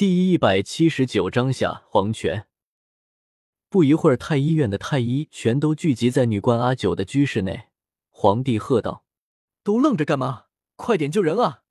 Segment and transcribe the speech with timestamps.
[0.00, 2.48] 第一百七十九章下黄泉。
[3.68, 7.68] 不一会儿，太医院的太医全都聚集在女冠阿九的居室内。
[8.08, 9.04] 皇帝喝道
[9.62, 10.46] ：“都愣着干嘛？
[10.76, 11.64] 快点救人啊！”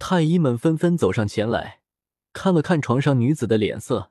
[0.00, 1.82] 太医们纷纷走上前来，
[2.32, 4.10] 看了看床上女子的脸色，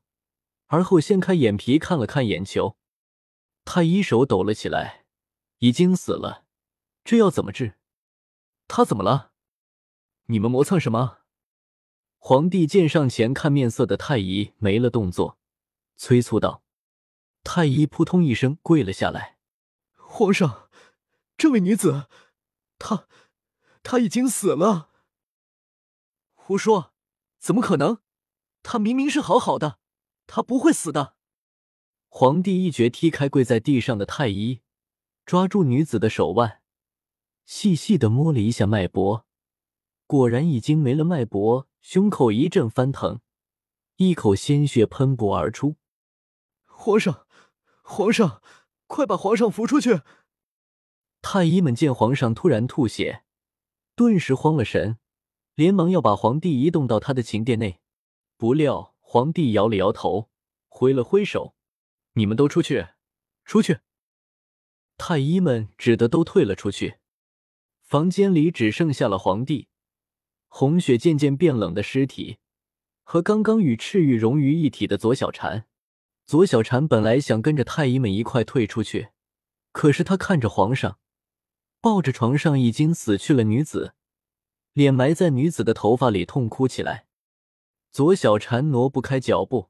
[0.68, 2.78] 而后掀开眼皮看了看眼球。
[3.66, 5.06] 太医手抖了起来，
[5.58, 6.46] 已经死了，
[7.04, 7.80] 这要怎么治？
[8.68, 9.32] 他怎么了？
[10.28, 11.21] 你们磨蹭什么？
[12.24, 15.40] 皇帝见上前看面色的太医没了动作，
[15.96, 16.64] 催促道
[17.44, 19.40] ：“太医扑通一声跪了下来，
[19.96, 20.70] 皇上，
[21.36, 22.06] 这位女子，
[22.78, 23.08] 她，
[23.82, 24.92] 她已经死了。”
[26.36, 26.94] 胡说，
[27.40, 27.98] 怎么可能？
[28.62, 29.80] 她明明是好好的，
[30.28, 31.16] 她不会死的。
[32.08, 34.62] 皇帝一脚踢开跪在地上的太医，
[35.26, 36.62] 抓住女子的手腕，
[37.46, 39.26] 细细的摸了一下脉搏，
[40.06, 41.68] 果然已经没了脉搏。
[41.82, 43.22] 胸口一阵翻腾，
[43.98, 45.78] 一口鲜血喷薄而出。
[46.66, 47.28] 皇上，
[47.82, 48.42] 皇上，
[48.88, 50.02] 快把皇上扶出去！
[51.22, 53.24] 太医们见皇上突然吐血，
[53.96, 55.00] 顿时慌了神，
[55.56, 57.82] 连忙要把皇帝移动到他的寝殿内。
[58.38, 60.30] 不料皇帝摇了摇头，
[60.68, 61.56] 挥了挥手
[62.14, 62.88] ：“你们都出去，
[63.44, 63.80] 出去！”
[64.98, 67.00] 太医们只得都退了出去。
[67.82, 69.68] 房间里只剩下了皇帝。
[70.54, 72.38] 红雪渐渐变冷的尸体，
[73.04, 75.66] 和刚刚与赤玉融于一体的左小禅。
[76.26, 79.12] 左小禅本来想跟着太医们一块退出去，
[79.72, 81.00] 可是他看着皇上，
[81.80, 83.94] 抱着床上已经死去了女子，
[84.74, 87.08] 脸埋在女子的头发里痛哭起来。
[87.90, 89.70] 左小禅挪不开脚步，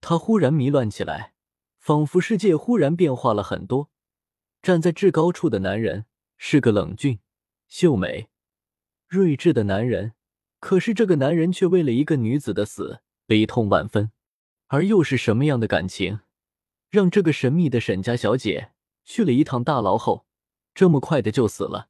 [0.00, 1.34] 他忽然迷乱起来，
[1.80, 3.90] 仿佛世界忽然变化了很多。
[4.62, 6.06] 站在至高处的男人
[6.38, 7.18] 是个冷峻、
[7.66, 8.28] 秀美。
[9.08, 10.14] 睿智的男人，
[10.60, 14.10] 可是这个男人却为了一个女子的死悲痛万分，
[14.68, 16.20] 而又是什么样的感情，
[16.90, 18.72] 让这个神秘的沈家小姐
[19.04, 20.26] 去了一趟大牢后，
[20.74, 21.88] 这么快的就死了？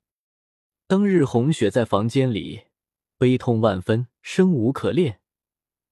[0.86, 2.64] 当日红雪在房间里
[3.16, 5.20] 悲痛万分，生无可恋，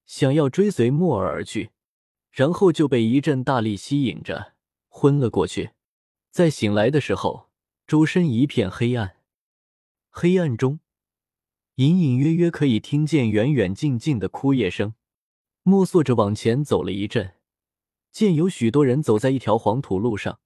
[0.05, 1.71] 想要追随莫儿而去，
[2.31, 4.53] 然后就被一阵大力吸引着
[4.89, 5.71] 昏了过去。
[6.31, 7.49] 在醒来的时候，
[7.87, 9.17] 周身一片黑暗，
[10.11, 10.81] 黑暗中。
[11.77, 14.95] 隐隐约约可以听见远远近近的哭叶声，
[15.63, 17.37] 摸索着往前走了一阵，
[18.11, 20.41] 见有许多人走在一条黄土路上，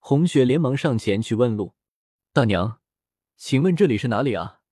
[0.00, 1.74] 红雪连忙上前去问路
[2.34, 2.80] ：“大娘，
[3.36, 4.62] 请问这里是哪里啊？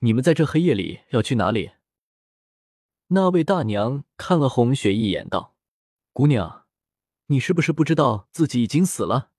[0.00, 1.70] 你们在这黑夜里要去哪里？”
[3.08, 5.54] 那位大娘看了红雪一眼，道
[6.12, 6.66] ：“姑娘，
[7.26, 9.30] 你是不是不知道自己已经死了？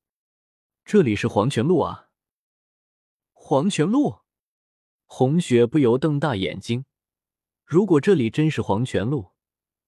[0.86, 2.08] 这里是黄泉路啊，
[3.34, 4.20] 黄泉路。”
[5.08, 6.86] 红雪不由瞪大眼睛，
[7.66, 9.32] 如果这里真是黄泉路，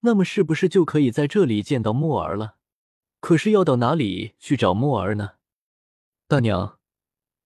[0.00, 2.56] 那么是不是就可以在这里见到墨儿了？
[3.20, 5.34] 可是要到哪里去找墨儿呢？
[6.26, 6.78] 大娘，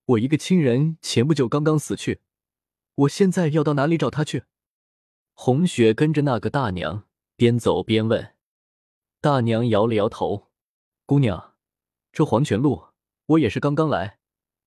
[0.06, 2.20] 我一个亲人前不久刚刚死去，
[2.94, 4.44] 我现在要到哪里找他去？
[5.34, 8.34] 红雪跟着那个大娘边走边问，
[9.20, 10.52] 大娘摇了摇头
[11.04, 11.56] ：“姑娘，
[12.12, 12.84] 这黄泉路
[13.26, 14.20] 我也是刚刚来，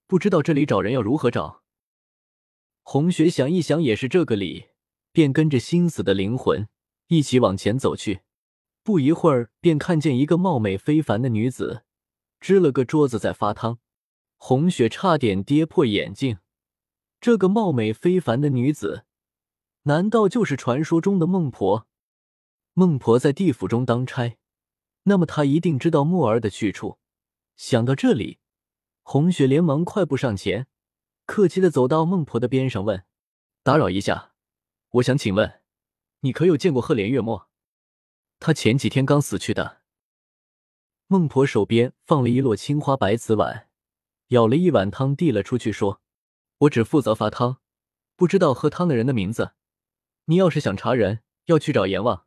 [0.08, 1.64] 不知道这里找人要如何找。”
[2.90, 4.68] 红雪想一想，也是这个理，
[5.12, 6.70] 便跟着心死的灵魂
[7.08, 8.22] 一起往前走去。
[8.82, 11.84] 不一会儿，便看见一个貌美非凡的女子
[12.40, 13.80] 支了个桌子在发汤。
[14.38, 16.38] 红雪差点跌破眼镜。
[17.20, 19.04] 这个貌美非凡的女子，
[19.84, 21.88] 难道就是传说中的孟婆？
[22.72, 24.38] 孟婆在地府中当差，
[25.04, 27.00] 那么她一定知道木儿的去处。
[27.58, 28.40] 想到这里，
[29.04, 30.68] 红雪连忙快步上前。
[31.28, 33.04] 客气的走到孟婆的边上，问
[33.62, 34.32] ：“打扰一下，
[34.92, 35.62] 我想请问，
[36.22, 37.50] 你可有见过赫连月墨？
[38.40, 39.82] 他前几天刚死去的。”
[41.08, 43.68] 孟婆手边放了一摞青花白瓷碗，
[44.30, 46.02] 舀了一碗汤递了出去，说
[46.60, 47.58] ：“我只负责发汤，
[48.16, 49.52] 不知道喝汤的人的名字。
[50.26, 52.26] 你要是想查人，要去找阎王。”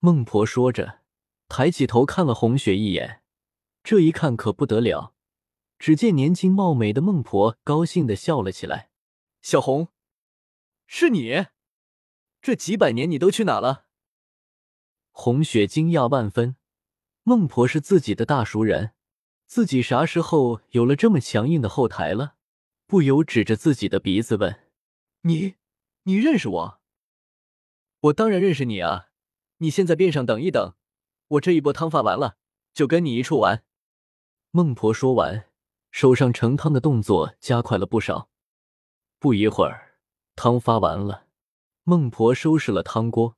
[0.00, 1.00] 孟婆说着，
[1.48, 3.22] 抬起头看了红雪一眼，
[3.82, 5.13] 这一看可不得了。
[5.84, 8.88] 只见年轻貌美的孟婆高兴的笑了起来
[9.42, 9.88] ：“小红，
[10.86, 11.48] 是你？
[12.40, 13.84] 这几百年你都去哪了？”
[15.12, 16.56] 红雪惊讶万分，
[17.22, 18.92] 孟婆是自己的大熟人，
[19.44, 22.36] 自己啥时候有了这么强硬的后台了？
[22.86, 24.62] 不由指着自己的鼻子问
[25.20, 25.56] ：“你，
[26.04, 26.80] 你认识我
[28.00, 29.10] ？”“我当然认识你啊！
[29.58, 30.76] 你现在边上等一等，
[31.28, 32.38] 我这一波汤发完了，
[32.72, 33.66] 就跟你一处玩。”
[34.50, 35.50] 孟婆说完。
[35.94, 38.28] 手上盛汤的动作加快了不少。
[39.20, 40.00] 不一会儿，
[40.34, 41.28] 汤发完了，
[41.84, 43.36] 孟婆收拾了汤锅，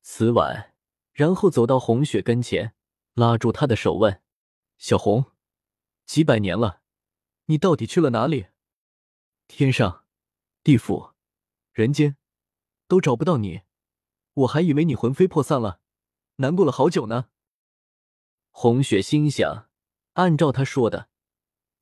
[0.00, 0.72] 瓷碗，
[1.12, 2.76] 然后走到红雪跟前，
[3.14, 4.22] 拉住她的手问
[4.78, 5.32] ：“小红，
[6.06, 6.80] 几百年了，
[7.46, 8.46] 你到底去了哪里？
[9.48, 10.04] 天上、
[10.62, 11.10] 地府、
[11.72, 12.16] 人间，
[12.86, 13.62] 都找不到你，
[14.34, 15.80] 我还以为你魂飞魄散了，
[16.36, 17.30] 难过了好久呢。”
[18.52, 19.68] 红雪心想：
[20.12, 21.09] 按照他说的，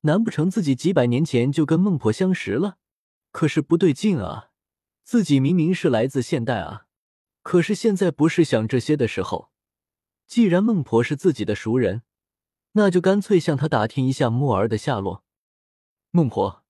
[0.01, 2.77] 难不成自己几百年前就跟孟婆相识了？
[3.31, 4.51] 可是不对劲啊，
[5.03, 6.87] 自己明明是来自现代啊！
[7.41, 9.51] 可是现在不是想这些的时候。
[10.25, 12.03] 既然孟婆是自己的熟人，
[12.73, 15.23] 那就干脆向她打听一下墨儿的下落。
[16.11, 16.63] 孟婆，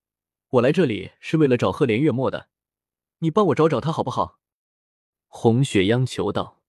[0.48, 2.48] 我来这里是为了找赫连月墨的，
[3.18, 4.40] 你帮我找找他好不好？
[5.28, 6.62] 红雪央求道。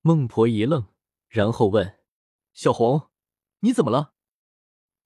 [0.00, 0.86] 孟婆一愣，
[1.28, 1.98] 然后问
[2.52, 3.10] ：“小红，
[3.60, 4.14] 你怎么了？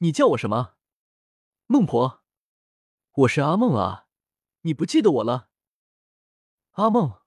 [0.02, 0.76] 你叫我什么？
[1.66, 2.22] 孟婆，
[3.12, 4.06] 我是阿梦啊，
[4.62, 5.50] 你不记得我了？
[6.72, 7.20] 阿梦。”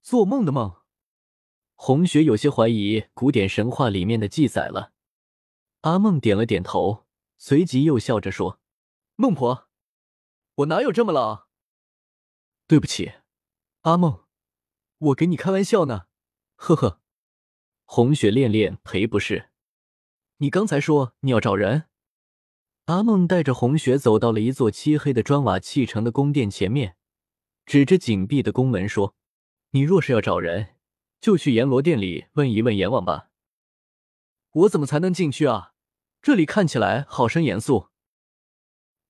[0.00, 0.82] 做梦的梦，
[1.74, 4.94] 红雪有些怀疑古典神话里面的记载了。
[5.82, 8.60] 阿梦点了点头，随即又笑着说
[9.16, 9.68] ：“孟婆，
[10.54, 11.48] 我哪有这么老？
[12.66, 13.12] 对不起，
[13.82, 14.24] 阿梦，
[14.96, 16.06] 我给你开玩笑呢。”
[16.56, 17.02] 呵呵。
[17.84, 19.50] 红雪恋恋赔不是，
[20.38, 21.84] 你刚才说你要找人。
[22.86, 26.96] 阿梦带着红雪走到了一座漆黑的砖瓦砌成的宫殿前面，
[27.64, 29.14] 指着紧闭的宫门说。
[29.70, 30.76] 你若是要找人，
[31.20, 33.30] 就去阎罗殿里问一问阎王吧。
[34.52, 35.72] 我怎么才能进去啊？
[36.22, 37.88] 这里看起来好生严肃。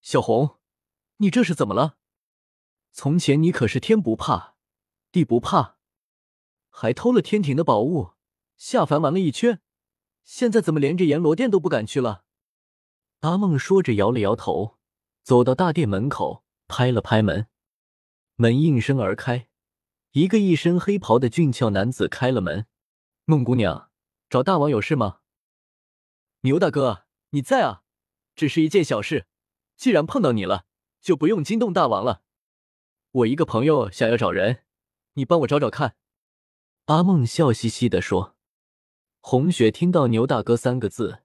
[0.00, 0.58] 小红，
[1.18, 1.98] 你这是怎么了？
[2.92, 4.54] 从前你可是天不怕
[5.10, 5.78] 地不怕，
[6.70, 8.12] 还偷了天庭的宝物，
[8.56, 9.60] 下凡玩了一圈，
[10.24, 12.24] 现在怎么连这阎罗殿都不敢去了？
[13.20, 14.78] 阿梦说着摇了摇头，
[15.22, 17.46] 走到大殿门口，拍了拍门，
[18.36, 19.48] 门应声而开。
[20.12, 22.66] 一个一身黑袍的俊俏男子开了门
[23.24, 23.90] ：“孟姑娘，
[24.28, 25.20] 找大王有事吗？”
[26.42, 27.82] 牛大哥，你在啊？
[28.34, 29.26] 只是一件小事，
[29.76, 30.66] 既然碰到你了，
[31.00, 32.22] 就不用惊动大王了。
[33.10, 34.64] 我一个朋友想要找人，
[35.14, 35.96] 你帮我找找看。”
[36.86, 38.33] 阿梦笑嘻嘻的说。
[39.26, 41.22] 红雪听到“牛大哥”三个字，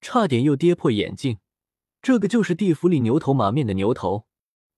[0.00, 1.40] 差点又跌破眼镜。
[2.00, 4.28] 这个就是地府里牛头马面的牛头，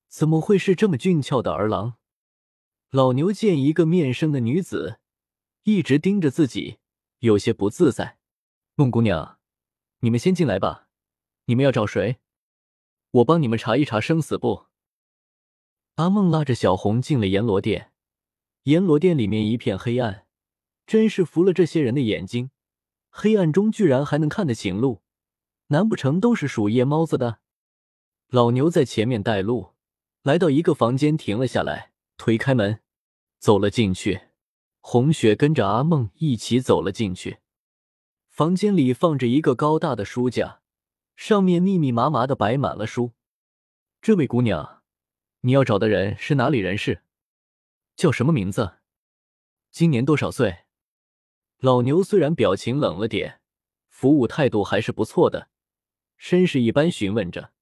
[0.08, 1.96] 怎么会是这么俊俏的儿郎？
[2.88, 4.98] 老牛见一个面生的女子
[5.64, 6.78] 一直盯着自己，
[7.18, 8.16] 有些不自在。
[8.76, 9.38] 孟姑娘，
[10.00, 10.88] 你们先进来吧。
[11.44, 12.16] 你们要找谁？
[13.10, 14.64] 我帮你们查一查生死簿。
[15.96, 17.92] 阿梦拉着小红进了阎罗殿。
[18.62, 20.26] 阎罗殿里面一片黑暗，
[20.86, 22.50] 真是服了这些人的眼睛。
[23.16, 25.00] 黑暗中居然还能看得清路，
[25.68, 27.38] 难不成都是属夜猫子的？
[28.26, 29.74] 老牛在前面带路，
[30.22, 32.80] 来到一个房间，停了下来，推开门。
[33.38, 34.22] 走了进去，
[34.80, 37.38] 红雪跟着阿梦一起走了进去。
[38.28, 40.60] 房间里放着一个高大的书架，
[41.14, 43.12] 上面密密麻麻的摆满了书。
[44.02, 44.82] 这位姑娘，
[45.42, 47.02] 你要找的人是哪里人士？
[47.94, 48.78] 叫什么名字？
[49.70, 50.63] 今年多少岁？
[51.64, 53.40] 老牛虽然表情冷了点，
[53.88, 55.48] 服务态度还是不错的，
[56.20, 57.53] 绅士一般询问着。